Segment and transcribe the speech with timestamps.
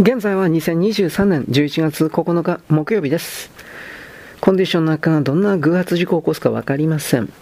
[0.00, 3.50] 現在は2023年11月9日木曜日です。
[4.40, 7.32] コンディションの中がどんな偶発事故を起こすか分かりません。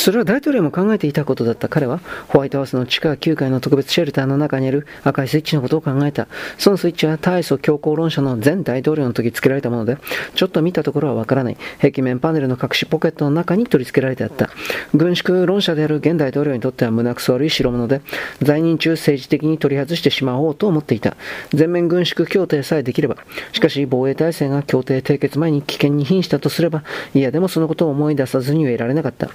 [0.00, 6.26] それは大統領も考えていたことだった彼は、ホワイトハウスの地下9階の特別シェルターの中にある赤いスイッチのことを考えた。
[6.56, 9.98] そのスイッチは大祖強硬論者の前大統領の時付けられたもので、
[10.34, 11.58] ちょっと見たところはわからない。
[11.82, 14.48] 壁面パネルの隠しポケットの中に取り付けられてあった。
[14.94, 18.00] 軍縮論者である現大統領にとっては胸くそ悪い代物で、
[18.40, 21.14] 在任中政治的に取り外してしまおうと思っていた。
[21.52, 23.18] 全面軍縮協定さえできれば。
[23.52, 29.28] しかし防衛体制が協定締結前に危険に瀕したとすれば、いやでもそのことを思い出さずにはいられなかった。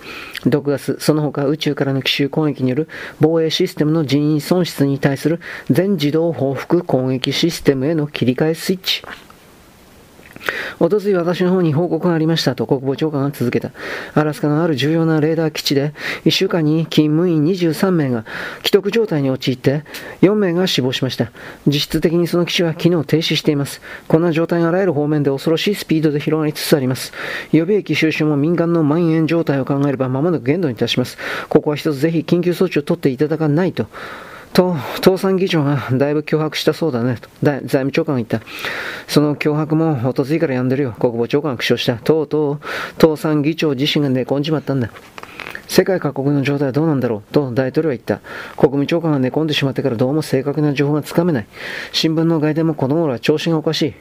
[0.55, 9.03] 毒ガス、その他宇宙からの奇襲攻撃による防衛システムの人員損失に対する全自動報復攻撃システムへの切り替えスイッチ。
[10.79, 13.71] おとつい私の方に報告がありましたと国防長官が続けた。
[14.13, 15.93] アラスカのある重要なレーダー基地で、
[16.25, 18.25] 1週間に勤務員23名が
[18.57, 19.83] 既得状態に陥って、
[20.21, 21.31] 4名が死亡しました。
[21.67, 23.81] 実質的にその基地は機能停止しています。
[24.07, 27.13] こんな状態があらゆる方面で恐ろしいスピードで広がりつつあります。
[27.51, 31.17] 予備役収集も民間の蔓延状態を考えれば間もなく限度に達します。
[31.49, 33.87] ここは一つぜひ緊急措置を取っていただかないと。
[34.55, 38.41] と、倒産議長がだいぶ脅迫したそうだね、と財務長官が言った。
[39.07, 40.95] その脅迫もおとついからやんでるよ。
[40.97, 41.97] 国防長官が苦笑した。
[41.97, 42.59] とうとう、
[42.99, 44.89] 倒産議長自身が寝込んじまったんだ。
[45.67, 48.21] 世界各国の状態はどうなんだろうと大統領は言った。
[48.55, 51.47] 国務長官が寝込んでしまってからどうも正確な情報がつかめない。
[51.91, 53.93] 新聞の外伝もこの頃は調子がおかしい。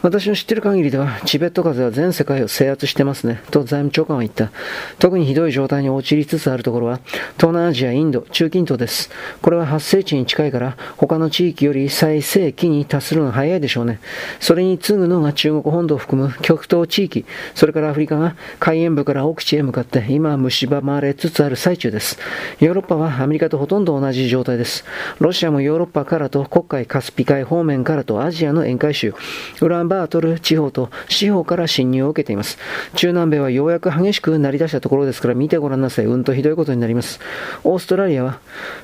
[0.00, 4.52] 私の知ってる限りでは、チベット風は全世界を制圧してますね、と財務長官は言った。
[5.00, 7.00] 特にひどい状態に陥りつつあるところは、
[7.36, 9.10] 東南アジア、インド、中近東です。
[9.42, 13.98] これは発生地に近いから、他の地域より最盛期に達するのが早いでしょうね。
[14.38, 17.24] それに次ぐのが中国本土を含む極東地域、
[17.56, 22.20] それからアフリカが海沿部から奥地へ向かって、今は蝕まれつつある最中です。
[22.60, 24.84] ヨーロッパはアメリカとほとんど同じ状態です。
[25.18, 29.12] ロシアもヨーロッパからと黒海カスピ海方面からとアジアの沿海州、
[29.60, 32.58] ウランバートル地方と司法から侵入を受けています。
[32.94, 36.04] 中南米はようやく激しくなりだしたところですから見てごらんなさい。
[36.04, 37.20] うんとひどいことになります。
[37.64, 38.40] オーストラリアは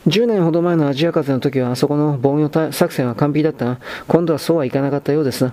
[0.06, 3.78] 10年ほど前のアジア風の時はあそこの防御作戦は完璧だったが、
[4.08, 5.50] 今度はそうはいかなかったようです。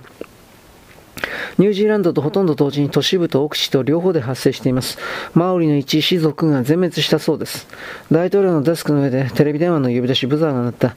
[1.58, 4.98] ニュージーランドとほとんど同時に都市部と奥地と両方で発生しています。
[5.34, 7.66] マウリの一種族が全滅したそうです。
[8.10, 10.96] 大統領のデスクの上でテレビ電話の呼び出しブザーが鳴った。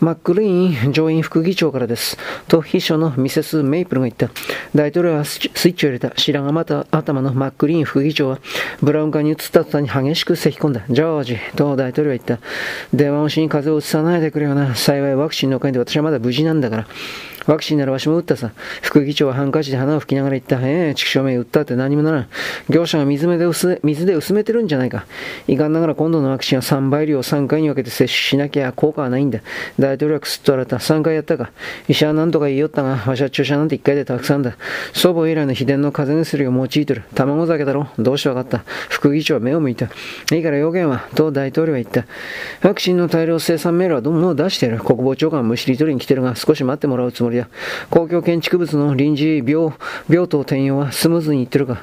[0.00, 2.18] マックルイン上院副議長からです。
[2.48, 4.28] と秘書のミセス・メイプルが言った。
[4.74, 6.12] 大統領はスイッチを入れた。
[6.16, 8.38] 白髪また頭のマックリーン副議長は
[8.82, 10.82] ブラウン管に移った途端に激しく咳き込んだ。
[10.90, 12.38] ジョージと大統領は言った。
[12.92, 14.74] 電話越しに風を移さないでくれよな。
[14.74, 16.86] 幸いワクチンのおかげで私はまだ無事なんだから。
[17.46, 18.52] ワクチンならわしも打ったさ。
[18.82, 20.58] 副議長はハンカチで鼻を拭きながら言った。
[20.66, 22.28] ええ、畜生名打ったって何もならん。
[22.68, 25.06] 業者が水で薄水で薄めてるんじゃないか。
[25.46, 29.40] 遺憾ながら今度のワクチンは3倍量を3回に分けて接種しなきゃ効果はないんだ。
[29.78, 30.76] 大統領はくすっと洗った。
[30.76, 31.50] 3回やったか。
[31.88, 34.56] 医者は何とか言いよったが、わしは注射なんて1回でたくさんだ。
[34.92, 37.02] 祖母以来の秘伝の風邪薬を用いてる。
[37.14, 37.88] 卵酒だろ。
[37.98, 38.64] どうしてわかった。
[38.88, 39.90] 副議長は目を向いた。
[40.32, 42.06] いいから要件は、と大統領は言った。
[42.66, 44.78] ワクチンの大量生産メールはどうも出している。
[44.78, 47.48] 国防長官はむしり取りに来てるが、少し待ってもらうつもりだ。
[47.90, 49.72] 公共建築物の臨時病
[50.08, 51.82] 病棟転用はスムーズにいってるか。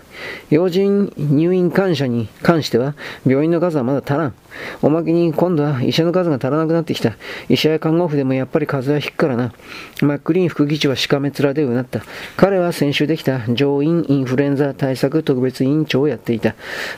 [0.50, 2.95] 要人入院患者に関しては、
[3.25, 4.34] 病院の数はまだ足らん。
[4.81, 7.16] おまけに今度は医者の数が足らなくなってきた。
[7.50, 9.53] 医者や看護婦でもやっぱり数は引くからな。
[10.01, 12.01] マックリーン副議長はしかめ面でうなった。
[12.38, 16.56] 彼は先週できた上院インフルエンザ対策特別委員長をやっていた。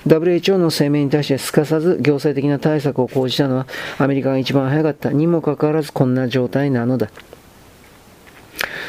[0.08, 7.09] WHO の声明に対してすかさず行政的な対策を講じたのはアメリカが一番早かったにもかかわらずこんな状態なのだ。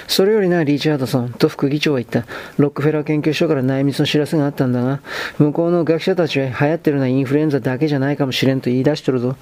[0.08, 2.24] それよりな、リチャードソンと副議長は言った。
[2.58, 5.00] ロックフェラー研究所から内密の知らせがあったんだが、
[5.38, 9.36] 向こうの学者たちは流行ってるのはインフルエンザだけじゃないかもしれんと言い出しとるぞ。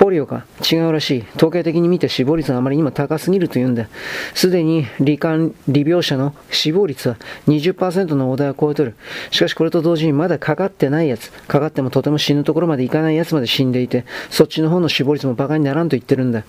[0.00, 1.24] ポリオか違うらしい。
[1.36, 3.86] 統計的に見て死亡率があまりにも高すぎるというんだ。
[4.32, 7.16] すでに罹患、罹病者の死亡率は
[7.48, 8.94] 20%の大台を超えとる。
[9.30, 16.44] しかしこれと同時にまだかかってないやつ、かかってもとても死ぬところまでいかないやつまで死んでいて、そっちの方の死亡率も馬鹿にならんと言ってるんだ。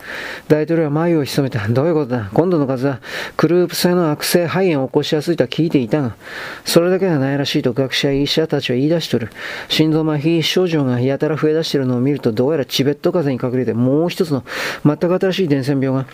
[0.48, 1.68] 大統領は眉を潜めた。
[1.68, 3.02] どういうことだ今度の数は、
[3.36, 6.16] クループ性の悪性肺炎を起こしやすいとは聞いていたが、
[6.64, 9.28] それだけではないらしいと学者や医者たちは言い出しとる。
[9.68, 14.44] 心臓麻痺症状がやたら増え出しているのを見ると、どうやらチベット風邪に隠れてもう一つの
[14.86, 16.10] 全く新しい伝染病が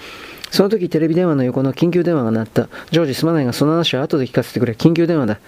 [0.50, 2.70] その時テレビ電話の横の緊急電話が鳴った。
[2.92, 4.74] ジョージすまないがその話は後で聞かせてくれ。
[4.74, 5.40] 緊急電話だ。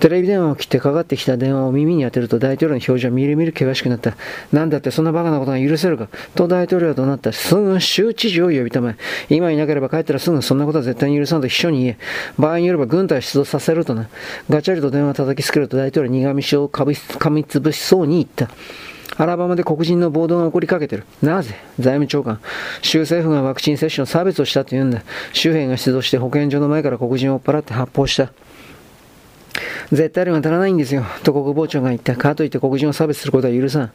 [0.00, 4.16] テレビ電話を切ってかかってきた電話を耳に当てると大統領の表情はみるみる険しくなった。
[4.52, 6.08] なんだってそんなバカなことが許せるか。
[6.34, 7.32] と大統領は怒鳴った。
[7.32, 8.96] すぐ州知事を呼びたまえ。
[9.28, 11.98] 今いなければ帰ったらすぐそんなことは絶対に許さんと秘書に言え。
[12.36, 14.08] 場合によれば軍隊出動させるとな。
[14.50, 18.50] ガチャリと電話を叩きつけると大統領は苦虫をかみつぶしそうに言った。
[19.16, 21.04] アラバマで黒人の暴動が起こりかけてる。
[21.22, 21.54] なぜ？
[21.78, 22.40] 財務長官。
[22.82, 25.02] 州政府がワクチン接種の差別をしたと言うんだ。
[25.32, 28.30] 州兵が出動して保健所の前から黒人を追っ払って発砲した。
[29.90, 32.14] 絶対量が足らないんですよ、と国防長が言った。
[32.16, 33.92] かといって黒人を差別することは許さん。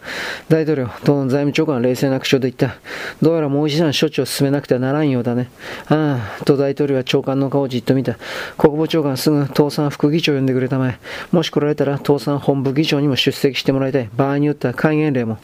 [0.49, 2.79] 大統領、党の財務長官は冷静な口調で言った。
[3.21, 5.49] どうやらもう一段処置を進めなくてはならんようだね。
[5.87, 8.17] ああ、と大統領は長官の顔をじっと見た。
[8.57, 10.99] 国防長官はすぐ党産副議長を呼んでくれたまえ。
[11.31, 14.09] もし来られたら党産本部議長にも出席してもらいたい。
[14.15, 15.37] 場合によっては戒厳令も。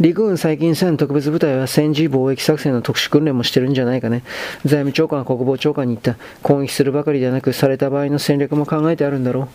[0.00, 4.22] 陸軍最近戦特別部隊は戦時貿易作戦の特殊訓練もしてるんじゃないかね。
[4.64, 6.22] 財務長官は国防長官に言った。
[6.42, 9.48] 攻撃するばかりではなく、された場合の戦略も考えてあるんだろ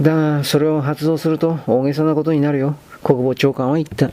[0.00, 0.02] う。
[0.02, 2.76] だが、それを発動すると大げさなことになるよ。
[3.02, 4.10] 国防長官は言った。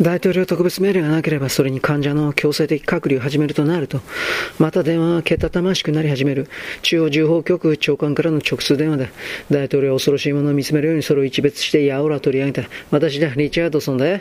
[0.00, 4.00] 大統領特別命令がなければそれに患者の強制的隔離を始めるとなると、
[4.58, 6.48] また電話がけたたましくなり始める。
[6.82, 9.08] 中央重報局長官からの直通電話で、
[9.50, 12.68] 大統領は恐ろしいものを見つめるようにそれを一別してやおら取り上げた。
[12.90, 14.20] 私だ、リチャードソンだよ。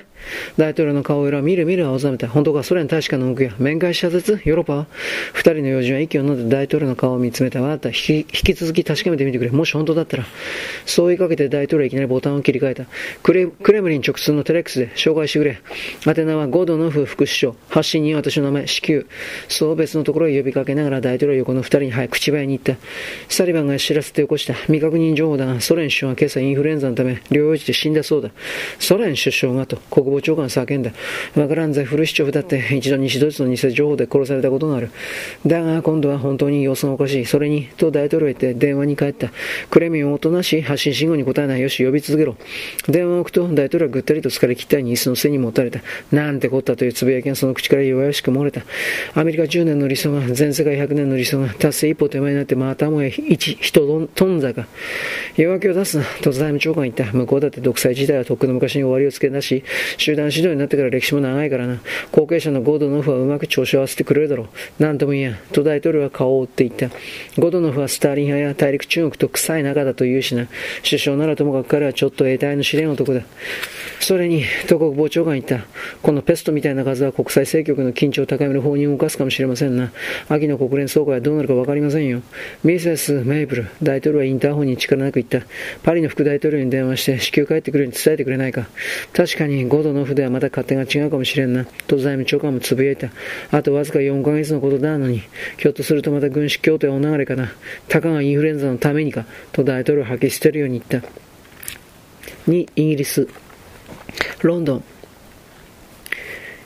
[0.57, 2.27] 大統領の顔色はみるみる青ざめた。
[2.27, 4.87] 本当か、ソ連大使館の動きや、面会謝絶ヨーロッパは？
[5.33, 7.61] 二人の要人は息を飲んで大統領の顔を見つめた。
[7.61, 7.89] わかった。
[7.89, 9.51] 引き続き確かめてみてくれ。
[9.51, 10.25] もし本当だったら。
[10.85, 12.85] そう言いかけて大統領はいきなりボタンを切り替えた。
[13.23, 15.59] クレムリン直通のテレックスで紹介してくれ。
[16.05, 17.53] 宛名はゴドノフ副首相。
[17.69, 19.05] 発信人は私の名前、至急。
[19.47, 22.83] そう別のところへ呼びかけながら大統領横の二人に早く口早に言った。
[23.29, 28.29] サリバンが知らせて起こした未確認情報だが、ソ連首相は今朝インフルエンザのため療養時で死んだそうだ。
[28.79, 30.91] ソ連首相がと国防長官叫んだ。
[31.35, 34.91] わからんぜ、フルシチョフだって一度西ドイツの偽情報で殺されたことがある。
[35.45, 37.25] だが今度は本当に様子がおかしい。
[37.25, 39.31] それに、と大統領へって電話に帰った。
[39.69, 41.61] クレミンをおとなし発信信号に答えない。
[41.61, 42.35] よし、呼び続けろ。
[42.87, 45.79] 電話を置くと大統領はぐったりと疲れ切ったように椅子の背に持たれた。
[46.11, 48.61] なんてこったというつぶやきがその口から弱々しく漏れた。
[49.13, 54.67] アメリカ10年の理想が、全世界100年の理想が達成一歩手前になってまたもや一、人頓挫が。
[55.37, 57.05] 弱気を出すな、と財務長官言った。
[57.13, 59.63] 向こうだって独裁時代はとっくの昔に終わりをつけ出し、
[59.97, 61.79] 集団指導になってから歴史も長いからな。
[62.11, 64.47] 後継者のゴードノフはうまく調子を合わせてくれるだろ
[64.79, 64.83] う。
[64.83, 65.37] なんともいいや。
[65.51, 66.89] と大統領は顔を追って言った。
[67.39, 70.47] ゴードノフはスターリン派や大陸中国と臭い仲だと言うしな。
[70.83, 73.21] 首相ならともかく彼はちょっと得体の知れん男だ。
[73.99, 75.65] それに、東国防長官た。
[76.01, 79.91] このペストみたいな数は国際政局の緊張を高める方に動かすかもしれませんな。
[80.29, 82.21] 秋の国連総会はどうなるか分かりませんよ。
[82.63, 85.47] ミセス・メイブル、大統領はインターホンに力なく言った。
[85.83, 88.67] パリの副大統領に電話して至急帰ってくるように伝えてくれないか。
[89.13, 91.65] 確かに5度の筆はまた勝手が違うかもしれんな。
[91.87, 93.09] と財務長官もつぶやいた。
[93.51, 95.23] あとわずか4ヶ月のことだのに、
[95.57, 97.53] ひょっとするとまた軍事協定お流れかな。
[97.87, 99.25] たかがインフルエンザのためにか。
[99.51, 101.07] と大統領は吐き捨てるように言った。
[102.47, 103.27] 2、イギリス。
[104.41, 104.83] ロンドン。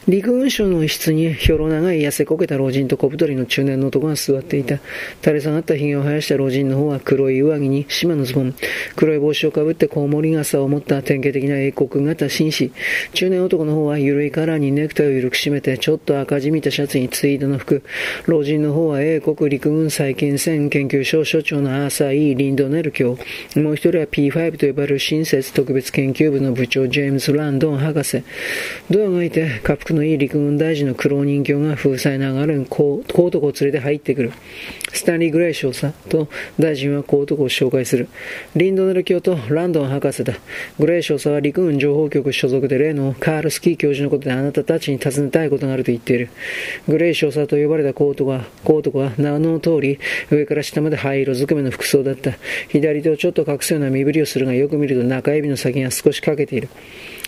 [0.08, 4.80] 陸軍省の一室に、ひょろ長い痩せこけた老人と小太りの中年の男が座っていた。
[5.22, 8.56] 垂れ下がった髭を生やした老人の方は黒い上着に島のズボン、
[8.96, 12.72] 黒い帽子をかぶってコウモリ傘を持った典型的な英国型紳士。
[13.12, 17.84] 中年男の方は緩いカラーにネクタイを緩く締めて、ちょっと赤じみたシャツにツイードの服。
[18.28, 23.18] 老人の方は英国陸軍再建戦研究所所長のアーサー・イー・リンドネル教。
[23.58, 28.24] もう一人は P5 と呼ばれる新設特別研究部の部長ジェームズ・ランドン博士。
[28.90, 34.32] ドアが開いて、滑腹のいい陸軍大臣の苦労人形が封鎖ながらこう男を連れて入ってくる。
[34.94, 36.28] スタンリー・グレイ少佐と
[36.60, 38.08] 大臣はこう男を紹介する。
[38.56, 40.34] リンドネル教とランドン博士だ。
[40.80, 46.30] グレイ少佐は陸軍情報局所属で例のカール・スキー教授のことであなたたちに尋ねたいことがあると言っている。
[46.88, 52.38] グレイ少佐と呼ばれたコートは、コートは名の通り上から下まで灰色ずくめの服装だった。
[52.70, 56.70] 左手をちょっと隠すような身振りをするがよく見ると中指の先が少し欠けている。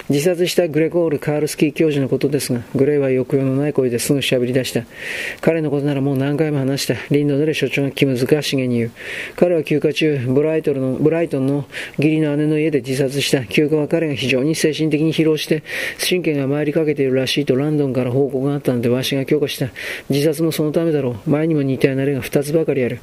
[0.10, 4.84] 自殺したグレゴール・カールスキー教授のことですが、グレイは抑揚のない声ですぐ喋り出した。
[5.42, 6.96] 彼のことならもう何回も話した。
[7.12, 8.92] リンドネル所長が気難しげに言う。
[9.36, 11.66] 彼は休暇中、ブライトのブライトンの
[11.98, 13.46] 義理の姉の家で自殺した。
[13.46, 15.63] 休暇は彼が非常に精神的に疲労して、
[16.00, 19.70] 神経が参りかけているらしいとランドンから報告があったので、わしが許可した。
[20.10, 21.30] 自殺もそのためだろう。
[21.30, 23.00] 前にも似たような例が2つばかりある。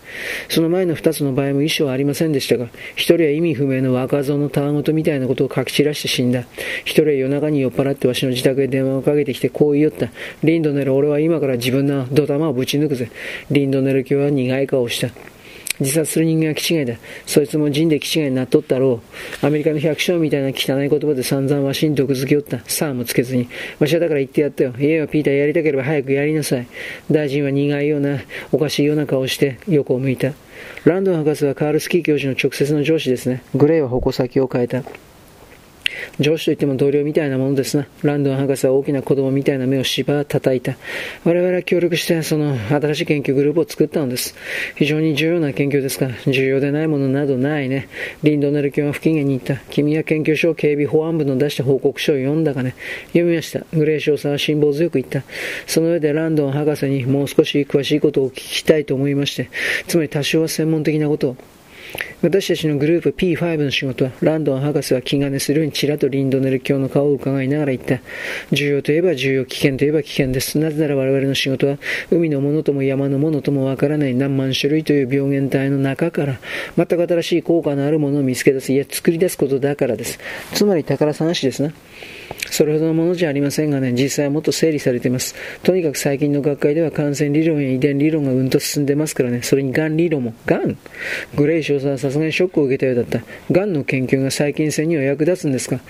[0.49, 6.45] その前の2つの場合も遺書はありませんでしたが、1人は意味不明の若造のたわごとみたいなことを書き散らして死んだ。
[6.85, 10.11] 一人は夜中に酔っ払ってわしの自宅へ電話をかけてきてこう言った。
[10.43, 13.11] リンドネル、俺は今から自分のドタマをぶち抜くぜ。
[13.50, 15.11] リンドネル教は苦い顔をした。
[15.79, 16.95] 自殺する人間は気違いだ。
[17.26, 19.03] そいつも人で気違いになっとったろ
[19.43, 19.47] う。
[19.47, 22.61] アメリカの百姓みたいな汚い言葉で散々わしに毒づけよった。
[22.61, 23.49] さあもつけずに。
[23.79, 24.73] わしはだから言ってやったよ。
[24.79, 26.67] 家はピーターやりたければ早くやりなさい。
[27.11, 28.21] 大臣は苦いような、
[28.53, 30.33] おかしいような顔をして横を向いた。
[30.85, 33.43] ランドン博士はカールスキー教授の直接の上司ですね。
[33.55, 34.83] グレイは矛先を変えた。
[36.18, 37.87] 上司といっても同僚みたいなものですな。
[38.02, 40.76] ランドン博士は大きな子供みたいな目をしば叩いた。
[41.25, 44.35] 我々は協力してその新しい研究グループを作ったのです。
[44.76, 47.88] 非常に重要な研究ですが、重要でないものなどないね。
[48.23, 49.56] リンドネル教は不機嫌に言った。
[49.70, 52.75] 君は研究所警備保安部の出した報告書を読んだかね。
[53.08, 53.66] 読みました。
[53.73, 55.23] グレー少佐は辛抱強く言った。
[55.66, 59.50] その上でランドン博士にもう少し詳しいことを聞きたいと思いまして、
[59.87, 61.37] つまり多少は専門的なことを。
[62.23, 68.00] 私たちのグループ P5 の仕事は、ランドン博士は気兼ねするようにちらとリンドネル教の顔を伺いながら言った。
[68.53, 70.59] 重要といえば重要、危険といえば危険です。
[70.59, 71.79] なぜなら我々の仕事は、
[72.11, 76.41] 海のものとも山のものともわからない何万種類という病原体の中から、
[76.76, 80.19] 全く新しい効果のあるものを見つけ出す、いや作り出すことだからです。
[80.53, 81.73] つまり宝探しですな。
[82.50, 85.35] それほどのものじゃありませんがね、実際はもっと整理されています。
[85.62, 90.76] とにかく最近の学会では感染理論や遺伝理論がうんと進んでますからね、それにがん理論も、がん
[91.35, 93.21] グレイ少佐はさすがにショックを受けたようだった。
[93.50, 95.80] がんの研究が細菌性には役立つんですか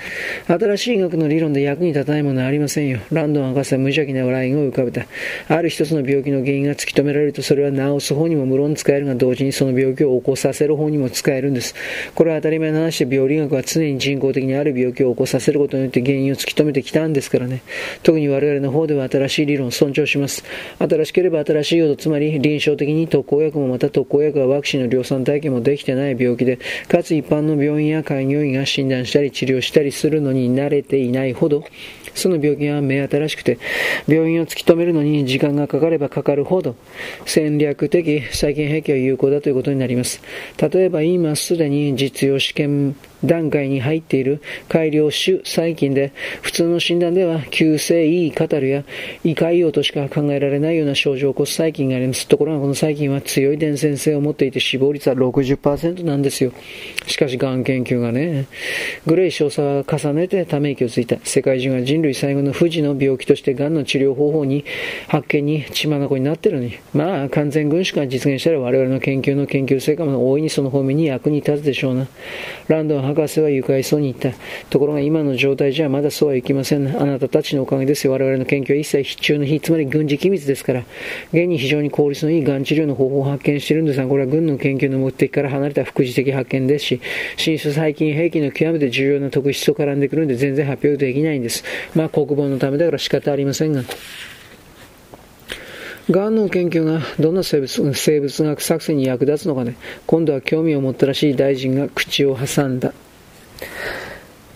[0.47, 3.01] 新しい医学の理論で役に立たないものはありませんよ。
[3.13, 5.07] ランドン博士は無邪気な笑いを浮かべた。
[5.49, 11.75] ある一つの病気の原因が突き止められると、それは治す方にも無論使えるが同時にその病気を起こさせる方にも使えるんです。
[12.15, 17.63] これは当たり前の話で病理学は常に人工的にある病気を起こさせることによって原因を突き止めてきたんですからね。
[18.03, 20.45] 特に我々の方では新しい理論を尊重します。
[20.79, 31.65] 新しければ新しいほど、つまり臨床的に特効薬もまた特効薬はワクチンの量産体系もできてない病気で、かつ一般の病院や開業医が診断したり治療したりするのに慣れていないほど、
[32.15, 33.59] その病気が目新しくて、
[34.09, 36.77] 病院を突き止めるのに時間がかかればかかるほど、
[37.25, 40.23] 戦略的細菌兵器は有効だということになります。
[40.73, 48.85] 例えば今すでに実用試験段階に入っている改良種細菌で、普通の診断では急性胃カタルや
[49.25, 52.29] 胃潰瘍としか考えられないような症状を起こす細菌があります。
[52.29, 56.53] ところがこの細菌は強い伝染性を持っていて死亡率は60%なんですよ。
[57.07, 58.47] しかし、がん研究がね、
[59.07, 61.17] グレイ少佐は重ねてため息をついた。
[61.25, 64.65] 世界中が人類最後の不治の病気としてがんの治療方法に
[65.09, 72.07] 発見に血眼になってるのに、まあ、完全軍縮が実現したら我々の研究の研究成果も大いにその方面に役に立つでしょうな。
[72.69, 74.39] ランドン博士は愉快そうに言った。
[74.69, 76.87] ところが今の状態じゃまだそうはいきません。
[77.01, 78.13] あなたたちのおかげですよ。
[78.13, 80.85] 我々の研究は一切必中の日、つまり軍事機密ですから。
[81.33, 87.01] 現に非常に効率のいいがん治療の方法を発見しているんですが、これは軍の研究の目的から離れた副次的発見ですし、
[87.37, 91.65] 新種細菌兵器の極めて重要な特質と絡んでくるんで全然発表できないんです。
[91.95, 93.83] まあ国防のためだから仕方ありませんが。
[96.09, 99.75] がんの研究がどんな生物生物学作戦に役立つのかね、
[100.07, 102.93] 今度は興味を持ったらしい大臣が口を挟んだ。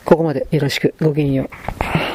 [0.05, 0.95] ここまでよろしく。
[1.01, 2.10] ごきげんよう。